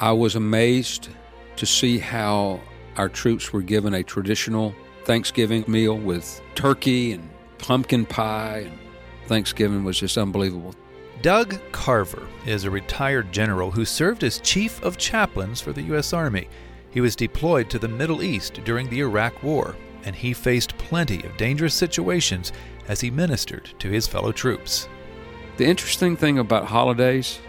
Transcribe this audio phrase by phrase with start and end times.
[0.00, 1.08] I was amazed
[1.56, 2.60] to see how
[2.96, 4.72] our troops were given a traditional
[5.04, 7.28] Thanksgiving meal with turkey and
[7.58, 8.70] pumpkin pie.
[8.70, 8.78] And
[9.26, 10.74] Thanksgiving was just unbelievable.
[11.20, 16.12] Doug Carver is a retired general who served as chief of chaplains for the U.S.
[16.12, 16.48] Army.
[16.90, 19.74] He was deployed to the Middle East during the Iraq War,
[20.04, 22.52] and he faced plenty of dangerous situations
[22.86, 24.88] as he ministered to his fellow troops.
[25.56, 27.40] The interesting thing about holidays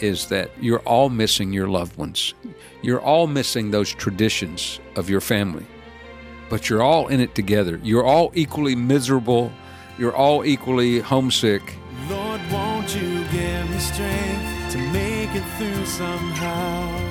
[0.00, 2.34] is that you're all missing your loved ones.
[2.82, 5.66] You're all missing those traditions of your family.
[6.48, 7.80] But you're all in it together.
[7.82, 9.52] You're all equally miserable.
[9.98, 11.62] You're all equally homesick.
[12.08, 17.02] Lord, won't you give me strength to make it through somehow?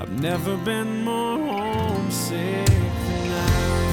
[0.00, 3.90] I've never been more homesick than now.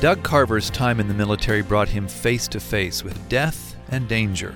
[0.00, 4.54] Doug Carver's time in the military brought him face to face with death and danger.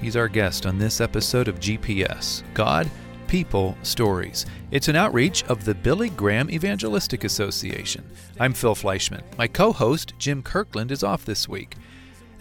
[0.00, 2.90] He's our guest on this episode of GPS God,
[3.28, 4.46] People, Stories.
[4.70, 8.04] It's an outreach of the Billy Graham Evangelistic Association.
[8.38, 9.22] I'm Phil Fleischman.
[9.38, 11.76] My co host, Jim Kirkland, is off this week.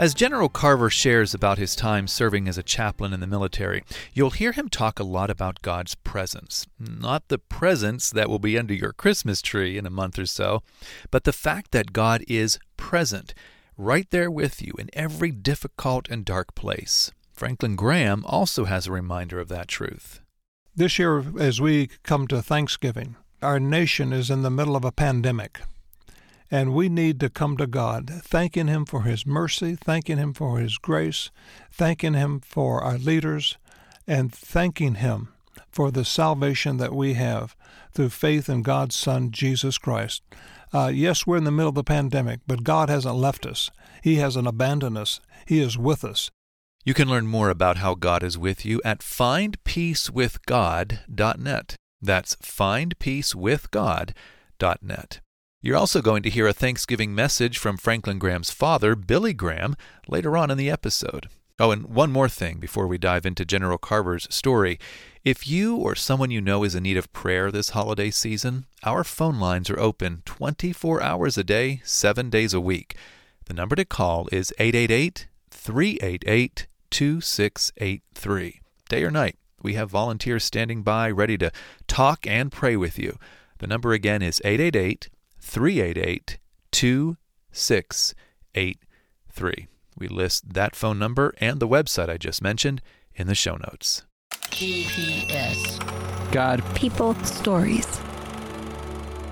[0.01, 3.83] As General Carver shares about his time serving as a chaplain in the military,
[4.13, 6.65] you'll hear him talk a lot about God's presence.
[6.79, 10.63] Not the presents that will be under your Christmas tree in a month or so,
[11.11, 13.35] but the fact that God is present,
[13.81, 17.11] right there with you in every difficult and dark place.
[17.33, 20.21] Franklin Graham also has a reminder of that truth.
[20.75, 24.91] This year, as we come to Thanksgiving, our nation is in the middle of a
[24.91, 25.61] pandemic.
[26.51, 30.59] And we need to come to God, thanking Him for His mercy, thanking Him for
[30.59, 31.31] His grace,
[31.71, 33.57] thanking Him for our leaders,
[34.05, 35.29] and thanking Him
[35.71, 37.55] for the salvation that we have
[37.93, 40.23] through faith in God's Son, Jesus Christ.
[40.73, 43.69] Uh, yes, we're in the middle of the pandemic, but God hasn't left us.
[44.01, 45.19] He hasn't abandoned us.
[45.45, 46.31] He is with us.
[46.83, 51.75] You can learn more about how God is with you at findpeacewithgod.net.
[52.01, 55.21] That's findpeacewithgod.net.
[55.63, 59.75] You're also going to hear a Thanksgiving message from Franklin Graham's father, Billy Graham,
[60.07, 61.29] later on in the episode.
[61.61, 64.79] Oh, and one more thing before we dive into General Carver's story.
[65.23, 69.03] If you or someone you know is in need of prayer this holiday season, our
[69.03, 72.95] phone lines are open 24 hours a day, 7 days a week.
[73.45, 78.61] The number to call is 888 388 2683.
[78.89, 81.51] Day or night, we have volunteers standing by ready to
[81.87, 83.19] talk and pray with you.
[83.59, 86.39] The number again is 888 388
[86.71, 89.67] 2683.
[89.97, 92.81] We list that phone number and the website I just mentioned
[93.15, 94.03] in the show notes.
[94.51, 95.79] GPS.
[96.31, 97.99] God, People, stories.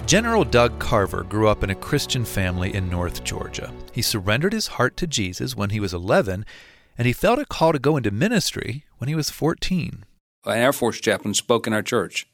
[0.06, 3.72] General Doug Carver grew up in a Christian family in North Georgia.
[3.92, 6.46] He surrendered his heart to Jesus when he was 11,
[6.98, 10.06] and he felt a call to go into ministry when he was 14.
[10.46, 12.28] an Air Force chaplain spoke in our church.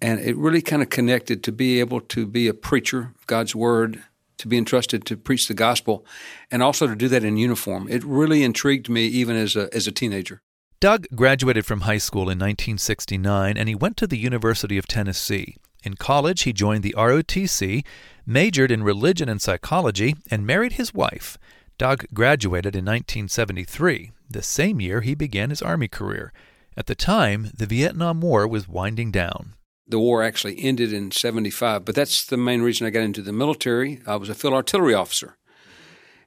[0.00, 3.54] And it really kind of connected to be able to be a preacher of God's
[3.54, 4.02] word,
[4.38, 6.04] to be entrusted to preach the gospel,
[6.50, 7.86] and also to do that in uniform.
[7.88, 10.42] It really intrigued me even as a, as a teenager.
[10.80, 15.56] Doug graduated from high school in 1969 and he went to the University of Tennessee.
[15.84, 17.84] In college, he joined the ROTC,
[18.26, 21.38] majored in religion and psychology, and married his wife.
[21.78, 26.32] Doug graduated in 1973, the same year he began his Army career.
[26.76, 29.54] At the time, the Vietnam War was winding down.
[29.86, 33.32] The war actually ended in 75, but that's the main reason I got into the
[33.32, 34.00] military.
[34.06, 35.36] I was a field artillery officer.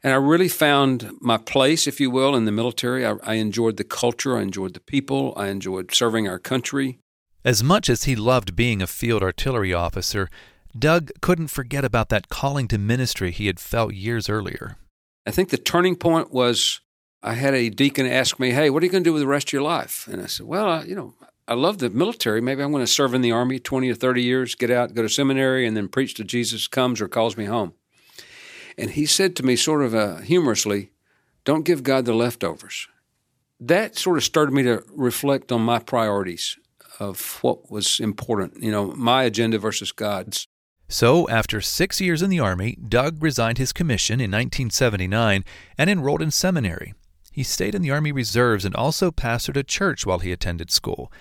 [0.04, 3.06] And I really found my place, if you will, in the military.
[3.06, 7.00] I, I enjoyed the culture, I enjoyed the people, I enjoyed serving our country.
[7.44, 10.30] As much as he loved being a field artillery officer,
[10.78, 14.78] Doug couldn't forget about that calling to ministry he had felt years earlier.
[15.26, 16.82] I think the turning point was
[17.24, 19.28] I had a deacon ask me, Hey, what are you going to do with the
[19.28, 20.08] rest of your life?
[20.08, 21.16] And I said, Well, I, you know,
[21.48, 22.42] I love the military.
[22.42, 25.04] Maybe I'm going to serve in the Army 20 or 30 years, get out, go
[25.04, 27.74] to seminary, and then preach till Jesus comes or calls me home.
[28.78, 30.92] And he said to me, sort of uh, humorously,
[31.44, 32.88] Don't give God the leftovers.
[33.59, 36.58] That sort of started me to reflect on my priorities
[37.00, 40.48] of what was important, you know, my agenda versus God's.
[40.88, 45.44] So, after six years in the Army, Doug resigned his commission in 1979
[45.78, 46.94] and enrolled in seminary.
[47.32, 51.12] He stayed in the Army Reserves and also pastored a church while he attended school.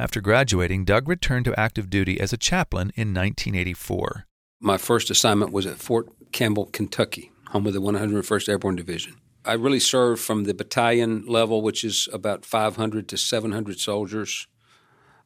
[0.00, 4.26] After graduating, Doug returned to active duty as a chaplain in 1984.
[4.60, 9.16] My first assignment was at Fort Campbell, Kentucky, home of the 101st Airborne Division.
[9.44, 14.46] I really served from the battalion level, which is about 500 to 700 soldiers,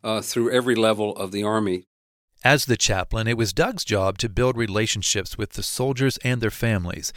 [0.02, 1.84] uh, through every level of the Army.
[2.42, 6.50] As the chaplain, it was Doug's job to build relationships with the soldiers and their
[6.50, 7.12] families.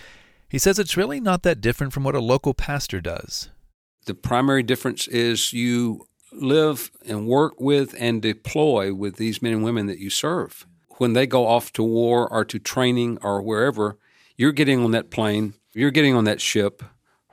[0.50, 3.50] He says it's really not that different from what a local pastor does.
[4.08, 6.06] The primary difference is you
[6.42, 10.66] live and work with and deploy with these men and women that you serve.
[10.98, 13.98] When they go off to war or to training or wherever,
[14.38, 16.84] you're getting on that plane, you're getting on that ship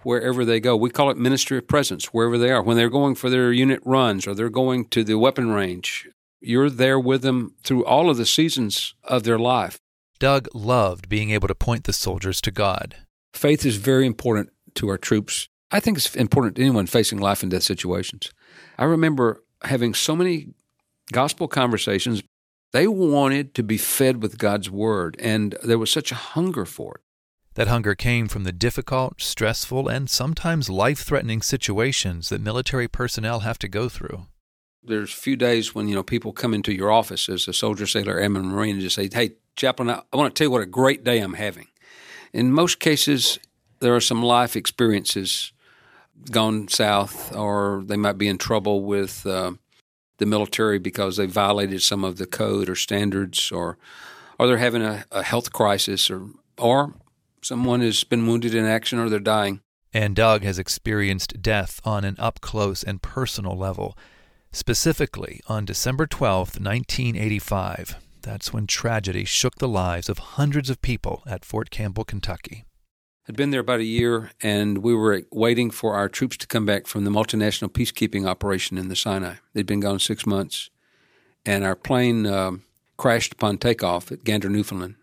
[0.04, 0.76] wherever they go.
[0.76, 2.62] We call it ministry of presence, wherever they are.
[2.62, 6.08] When they're going for their unit runs or they're going to the weapon range,
[6.40, 9.78] you're there with them through all of the seasons of their life.
[10.19, 12.96] Doug loved being able to point the soldiers to God.
[13.32, 15.48] Faith is very important to our troops.
[15.72, 18.30] I think it's important to anyone facing life and death situations.
[18.78, 20.48] I remember having so many
[21.10, 22.22] gospel conversations.
[22.72, 26.96] They wanted to be fed with God's word, and there was such a hunger for
[26.96, 27.00] it.
[27.54, 33.40] That hunger came from the difficult, stressful, and sometimes life threatening situations that military personnel
[33.40, 34.26] have to go through.
[34.82, 37.86] There's a few days when you know people come into your office as a soldier,
[37.86, 40.62] sailor, airman, marine, and just say, "Hey, chaplain, I, I want to tell you what
[40.62, 41.69] a great day I'm having."
[42.32, 43.38] In most cases,
[43.80, 45.52] there are some life experiences
[46.30, 49.52] gone south, or they might be in trouble with uh,
[50.18, 53.78] the military because they violated some of the code or standards, or
[54.38, 56.28] or they're having a, a health crisis, or
[56.58, 56.94] or
[57.42, 59.60] someone has been wounded in action, or they're dying.
[59.94, 63.96] And Doug has experienced death on an up close and personal level.
[64.50, 71.22] Specifically, on December 12, 1985, that's when tragedy shook the lives of hundreds of people
[71.26, 72.64] at Fort Campbell, Kentucky.
[73.28, 76.66] I'd been there about a year, and we were waiting for our troops to come
[76.66, 79.34] back from the multinational peacekeeping operation in the Sinai.
[79.52, 80.70] They'd been gone six months,
[81.46, 82.52] and our plane uh,
[82.96, 84.96] crashed upon takeoff at Gander, Newfoundland.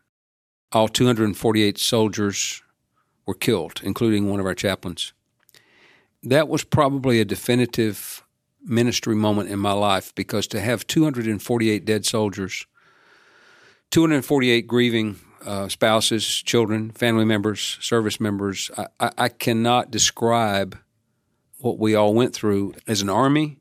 [0.73, 2.61] All 248 soldiers
[3.25, 5.13] were killed, including one of our chaplains.
[6.21, 8.25] That was probably a definitive
[8.61, 12.65] ministry moment in my life because to have 248 dead soldiers,
[13.91, 15.15] 248 grieving
[15.49, 20.77] uh, spouses, children, family members, service members, I, I, I cannot describe
[21.57, 23.57] what we all went through as an army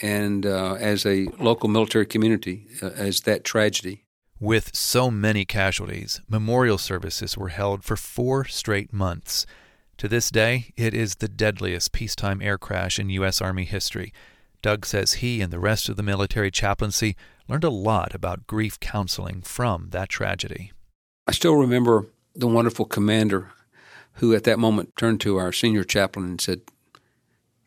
[0.00, 4.04] and uh, as a local military community uh, as that tragedy.
[4.40, 9.46] With so many casualties, memorial services were held for four straight months.
[9.98, 13.40] To this day, it is the deadliest peacetime air crash in U.S.
[13.40, 14.12] Army history.
[14.60, 17.14] Doug says he and the rest of the military chaplaincy
[17.46, 20.72] learned a lot about grief counseling from that tragedy.
[21.26, 23.50] I still remember the wonderful commander
[24.14, 26.62] who, at that moment, turned to our senior chaplain and said,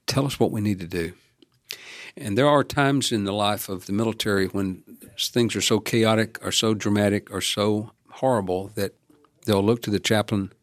[0.07, 1.13] Tell us what we need to do.
[2.17, 4.83] And there are times in the life of the military when
[5.17, 8.93] things are so chaotic or so dramatic or so horrible that
[9.45, 10.53] they'll look to the chaplain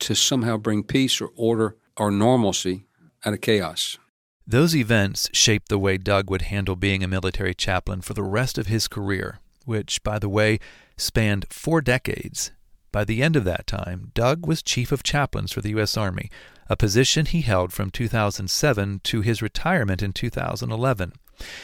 [0.00, 2.86] to somehow bring peace or order or normalcy
[3.24, 3.98] out of chaos.
[4.46, 8.56] Those events shaped the way Doug would handle being a military chaplain for the rest
[8.56, 10.58] of his career, which, by the way,
[10.98, 12.52] spanned four decades.
[12.92, 15.96] By the end of that time, Doug was Chief of Chaplains for the U.S.
[15.96, 16.30] Army,
[16.68, 21.12] a position he held from 2007 to his retirement in 2011.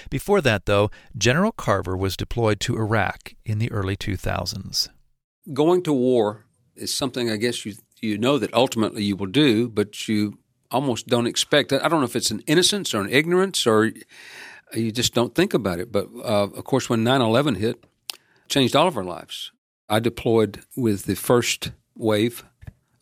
[0.08, 4.88] Before that, though, General Carver was deployed to Iraq in the early 2000s.
[5.52, 6.46] Going to war
[6.76, 10.38] is something I guess you you know that ultimately you will do, but you
[10.70, 11.82] almost don't expect it.
[11.82, 13.92] I don't know if it's an innocence or an ignorance or
[14.74, 15.90] you just don't think about it.
[15.90, 17.84] But uh, of course, when 9 11 hit,
[18.48, 19.52] changed all of our lives.
[19.88, 22.44] I deployed with the first wave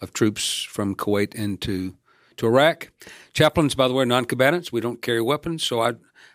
[0.01, 1.97] of troops from Kuwait into
[2.37, 2.91] to Iraq.
[3.33, 4.73] Chaplains, by the way, non-combatants.
[4.73, 5.93] We don't carry weapons, so I,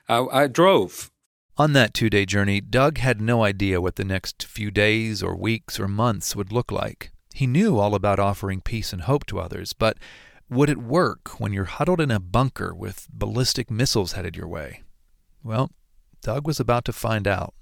[0.07, 1.11] I, I drove.
[1.57, 5.79] On that two-day journey, Doug had no idea what the next few days or weeks
[5.79, 7.11] or months would look like.
[7.33, 9.97] He knew all about offering peace and hope to others, but
[10.49, 14.83] would it work when you're huddled in a bunker with ballistic missiles headed your way?
[15.43, 15.71] Well,
[16.21, 17.53] Doug was about to find out.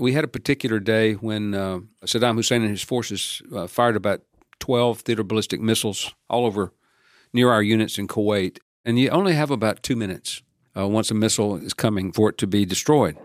[0.00, 4.22] We had a particular day when uh, Saddam Hussein and his forces uh, fired about
[4.58, 6.72] 12 theater ballistic missiles all over
[7.34, 8.58] near our units in Kuwait.
[8.82, 10.42] And you only have about two minutes
[10.74, 13.18] uh, once a missile is coming for it to be destroyed.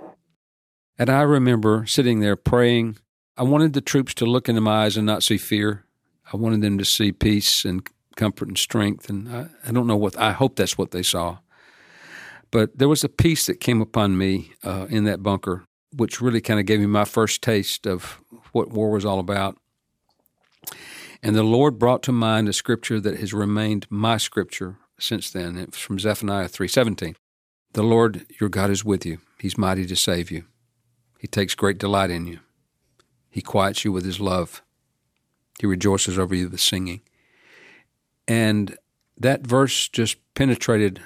[0.99, 2.97] And I remember sitting there praying.
[3.37, 5.85] I wanted the troops to look into my eyes and not see fear.
[6.33, 9.09] I wanted them to see peace and comfort and strength.
[9.09, 11.37] And I, I don't know what, I hope that's what they saw.
[12.51, 15.63] But there was a peace that came upon me uh, in that bunker,
[15.95, 18.19] which really kind of gave me my first taste of
[18.51, 19.57] what war was all about.
[21.21, 25.57] And the Lord brought to mind a scripture that has remained my scripture since then.
[25.57, 27.15] It's from Zephaniah 3:17.
[27.73, 29.19] The Lord your God is with you.
[29.39, 30.45] He's mighty to save you.
[31.19, 32.39] He takes great delight in you.
[33.29, 34.61] He quiets you with his love.
[35.59, 37.01] He rejoices over you with singing.
[38.27, 38.77] And
[39.17, 41.01] that verse just penetrated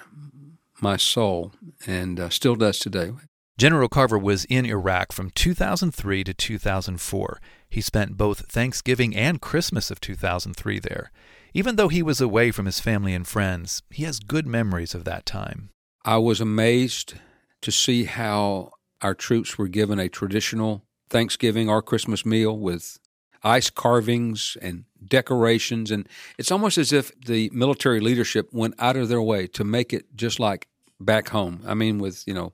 [0.82, 1.54] my soul
[1.86, 3.14] and uh, still does today.
[3.60, 7.42] General Carver was in Iraq from 2003 to 2004.
[7.70, 11.12] He spent both Thanksgiving and Christmas of 2003 there.
[11.54, 15.04] Even though he was away from his family and friends, he has good memories of
[15.04, 15.72] that time.
[16.06, 17.16] I was amazed
[17.60, 22.98] to see how our troops were given a traditional Thanksgiving or Christmas meal with
[23.44, 25.92] ice carvings and decorations.
[25.92, 29.92] And it's almost as if the military leadership went out of their way to make
[29.92, 31.62] it just like back home.
[31.68, 32.54] I mean, with, you know,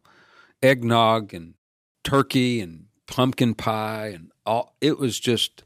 [0.62, 1.55] eggnog and
[2.03, 4.75] turkey and pumpkin pie and all.
[4.81, 5.63] It was just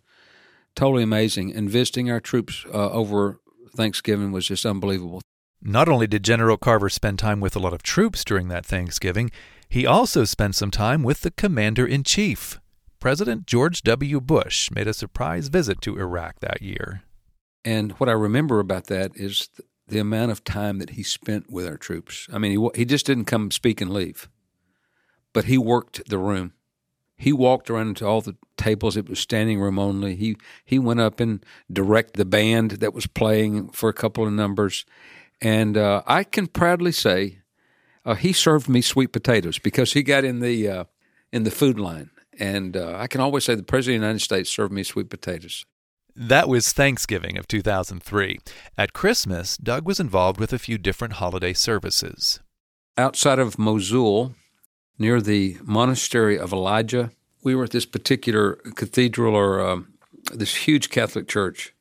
[0.76, 1.54] totally amazing.
[1.54, 3.40] And visiting our troops uh, over
[3.76, 5.22] Thanksgiving was just unbelievable.
[5.62, 9.30] Not only did General Carver spend time with a lot of troops during that Thanksgiving,
[9.68, 12.60] he also spent some time with the commander in chief.
[13.00, 14.20] President George W.
[14.20, 17.04] Bush made a surprise visit to Iraq that year.
[17.64, 19.50] And what I remember about that is
[19.88, 22.28] the amount of time that he spent with our troops.
[22.32, 24.30] I mean, he, he just didn't come speak and leave,
[25.34, 26.54] but he worked the room.
[27.18, 28.96] He walked around to all the tables.
[28.96, 30.16] It was standing room only.
[30.16, 34.32] He he went up and directed the band that was playing for a couple of
[34.32, 34.86] numbers,
[35.42, 37.40] and uh, I can proudly say
[38.06, 40.84] uh, he served me sweet potatoes because he got in the uh,
[41.32, 42.10] in the food line,
[42.40, 45.10] and uh, I can always say the president of the United States served me sweet
[45.10, 45.66] potatoes.
[46.16, 48.40] That was Thanksgiving of 2003.
[48.78, 52.40] At Christmas, Doug was involved with a few different holiday services.
[52.98, 54.36] Outside of Mosul,
[55.00, 57.12] near the monastery of Elijah.
[57.42, 59.94] We were at this particular cathedral or um,
[60.34, 61.74] this huge Catholic church.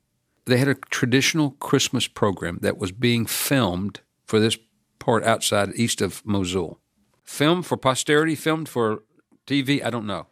[0.45, 4.57] They had a traditional Christmas program that was being filmed for this
[4.97, 6.79] part outside east of Mosul.
[7.23, 9.03] Filmed for posterity, filmed for
[9.45, 10.27] TV, I don't know.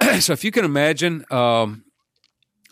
[0.20, 1.84] so if you can imagine, um,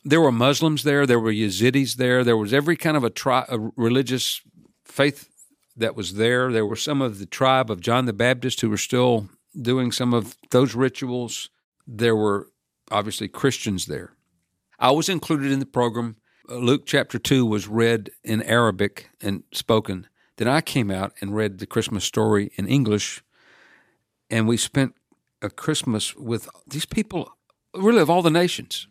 [0.05, 3.45] there were Muslims there, there were Yazidis there, there was every kind of a, tri-
[3.49, 4.41] a religious
[4.85, 5.29] faith
[5.79, 6.53] that was there.
[6.53, 9.29] There were some of the tribe of John the Baptist who were still
[9.61, 11.51] doing some of those rituals.
[11.87, 12.49] There were
[12.91, 14.13] obviously Christians there.
[14.79, 16.17] I was included in the program.
[16.49, 20.07] Luke chapter 2 was read in Arabic and spoken.
[20.37, 23.23] Then I came out and read the Christmas story in English,
[24.31, 24.95] and we spent
[25.43, 27.33] a Christmas with these people,
[27.75, 28.88] really of all the nations.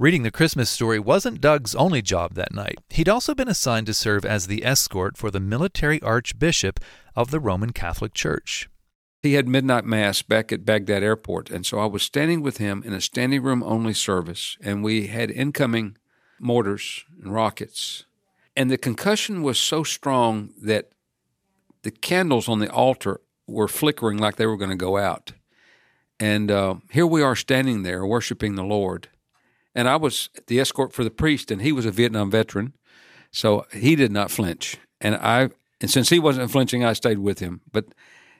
[0.00, 2.78] Reading the Christmas story wasn't Doug's only job that night.
[2.88, 6.78] He'd also been assigned to serve as the escort for the military archbishop
[7.16, 8.70] of the Roman Catholic Church.
[9.22, 12.84] He had midnight mass back at Baghdad airport, and so I was standing with him
[12.86, 15.98] in a standing room only service, and we had incoming
[16.38, 18.04] mortars and rockets.
[18.56, 20.90] And the concussion was so strong that
[21.82, 25.32] the candles on the altar were flickering like they were going to go out.
[26.20, 29.08] And uh, here we are standing there worshiping the Lord
[29.78, 32.74] and I was the escort for the priest, and he was a Vietnam veteran,
[33.30, 34.76] so he did not flinch.
[35.00, 37.60] And I, and since he wasn't flinching, I stayed with him.
[37.70, 37.84] But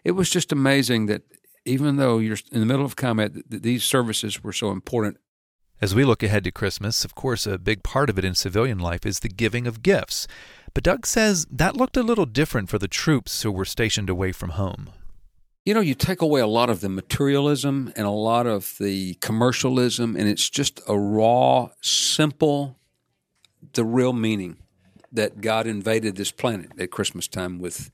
[0.02, 1.22] it was just amazing that
[1.64, 5.18] even though you're in the middle of combat, these services were so important.
[5.80, 8.80] As we look ahead to Christmas, of course, a big part of it in civilian
[8.80, 10.26] life is the giving of gifts.
[10.74, 14.32] But Doug says that looked a little different for the troops who were stationed away
[14.32, 14.90] from home
[15.68, 19.12] you know, you take away a lot of the materialism and a lot of the
[19.16, 22.78] commercialism, and it's just a raw, simple,
[23.74, 24.56] the real meaning
[25.12, 27.90] that God invaded this planet at Christmas time with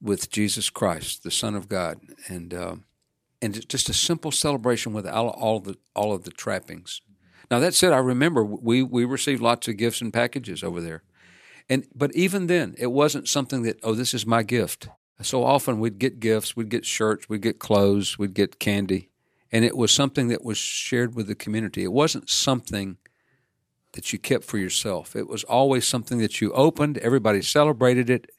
[0.00, 2.76] with Jesus Christ, the Son of God, and uh,
[3.42, 7.02] and just a simple celebration with all, all the all of the trappings.
[7.50, 11.02] Now that said, I remember we we received lots of gifts and packages over there,
[11.68, 14.88] and but even then, it wasn't something that oh, this is my gift.
[15.22, 19.08] So often we'd get gifts, we'd get shirts, we'd get clothes, we'd get candy,
[19.50, 21.84] and it was something that was shared with the community.
[21.84, 22.98] It wasn't something
[23.92, 25.16] that you kept for yourself.
[25.16, 28.30] It was always something that you opened, everybody celebrated it,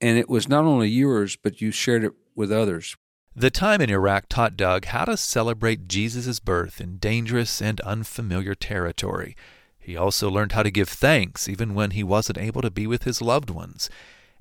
[0.00, 2.96] and it was not only yours, but you shared it with others.
[3.34, 8.54] The time in Iraq taught Doug how to celebrate Jesus' birth in dangerous and unfamiliar
[8.54, 9.36] territory.
[9.78, 13.04] He also learned how to give thanks even when he wasn't able to be with
[13.04, 13.88] his loved ones.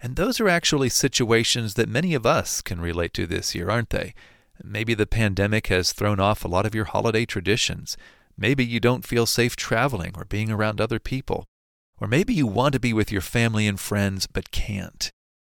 [0.02, 3.92] And those are actually situations that many of us can relate to this year, aren't
[3.92, 4.14] they?
[4.64, 7.98] Maybe the pandemic has thrown off a lot of your holiday traditions.
[8.38, 11.46] Maybe you don't feel safe traveling or being around other people.
[12.00, 15.12] Or maybe you want to be with your family and friends but can't.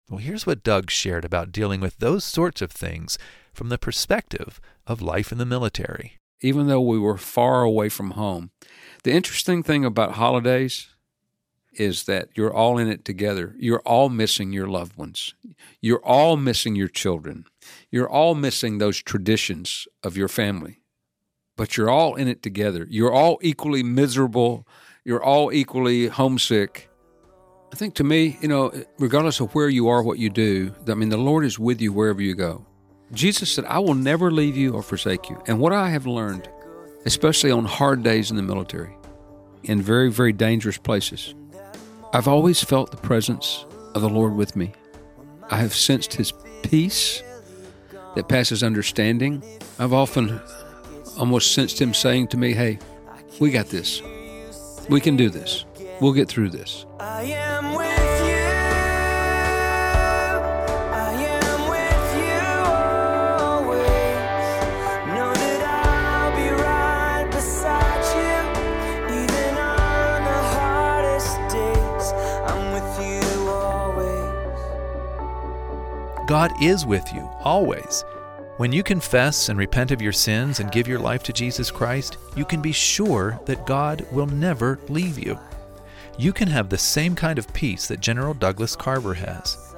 [0.09, 3.17] Well, here's what Doug shared about dealing with those sorts of things
[3.53, 6.19] from the perspective of life in the military.
[6.41, 8.51] Even though we were far away from home,
[9.03, 10.92] the interesting thing about holidays
[11.75, 13.56] is that you're all in it together.
[13.58, 15.34] You're all missing your loved ones.
[15.82, 17.46] You're all missing your children.
[17.92, 20.80] You're all missing those traditions of your family.
[21.56, 22.88] But you're all in it together.
[22.89, 24.68] You're all equally miserable.
[25.06, 26.89] You're all equally homesick.
[27.72, 30.94] I think to me, you know, regardless of where you are, what you do, I
[30.94, 32.65] mean, the Lord is with you wherever you go.
[33.12, 35.42] Jesus said, I will never leave you or forsake you.
[35.48, 36.50] And what I have learned,
[37.06, 38.96] especially on hard days in the military,
[39.63, 41.36] in very, very dangerous places.
[42.15, 43.65] I've always felt the presence
[43.96, 44.74] of the Lord with me.
[45.50, 47.24] I have sensed His peace
[48.13, 49.43] that passes understanding.
[49.79, 50.39] I've often
[51.17, 52.77] almost sensed Him saying to me, Hey,
[53.39, 54.03] we got this.
[54.89, 55.65] We can do this.
[56.01, 56.86] We'll get through this.
[76.43, 78.03] God is with you always.
[78.57, 82.17] When you confess and repent of your sins and give your life to Jesus Christ,
[82.35, 85.39] you can be sure that God will never leave you.
[86.17, 89.73] You can have the same kind of peace that General Douglas Carver has.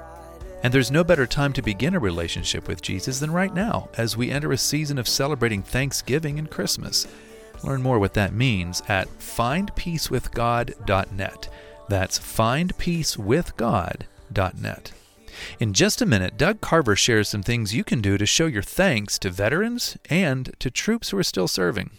[0.64, 4.18] And there's no better time to begin a relationship with Jesus than right now, as
[4.18, 7.06] we enter a season of celebrating Thanksgiving and Christmas.
[7.64, 11.50] Learn more what that means at findpeacewithgod.net.
[11.90, 14.92] That's findpeacewithgod.net.
[15.60, 18.64] In just a minute, Doug Carver shares some things you can do to show your
[18.64, 21.92] thanks to veterans and to troops who are still serving.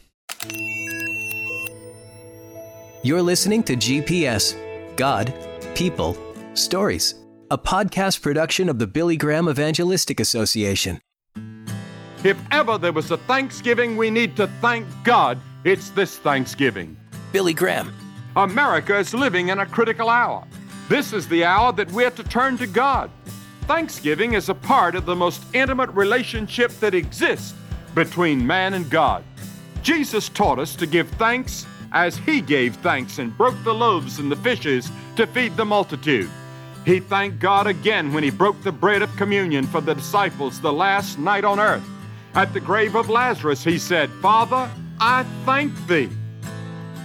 [3.02, 4.56] You're listening to GPS
[4.96, 5.32] God,
[5.74, 6.16] People,
[6.54, 7.14] Stories,
[7.50, 11.00] a podcast production of the Billy Graham Evangelistic Association.
[12.24, 16.96] If ever there was a Thanksgiving we need to thank God, it's this Thanksgiving.
[17.30, 17.94] Billy Graham.
[18.34, 20.44] America is living in a critical hour.
[20.88, 23.10] This is the hour that we're to turn to God.
[23.62, 27.54] Thanksgiving is a part of the most intimate relationship that exists
[27.94, 29.24] between man and God.
[29.82, 34.30] Jesus taught us to give thanks as he gave thanks and broke the loaves and
[34.30, 36.30] the fishes to feed the multitude.
[36.84, 40.72] He thanked God again when he broke the bread of communion for the disciples the
[40.72, 41.84] last night on earth.
[42.34, 46.10] At the grave of Lazarus, he said, Father, I thank thee.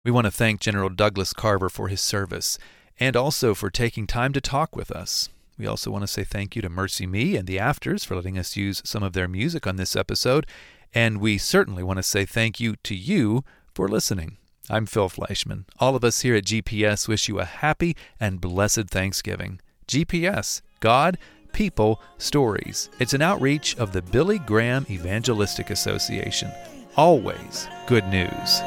[0.04, 2.58] We want to thank General Douglas Carver for his service
[3.00, 5.30] and also for taking time to talk with us.
[5.58, 8.56] We also want to say thank you to MercyMe and the Afters for letting us
[8.56, 10.46] use some of their music on this episode.
[10.94, 13.42] And we certainly want to say thank you to you
[13.74, 14.36] for listening.
[14.68, 15.64] I'm Phil Fleischman.
[15.80, 19.60] All of us here at GPS wish you a happy and blessed Thanksgiving.
[19.88, 21.16] GPS, God,
[21.56, 22.90] People, Stories.
[23.00, 26.52] It's an outreach of the Billy Graham Evangelistic Association.
[26.98, 28.60] Always good news.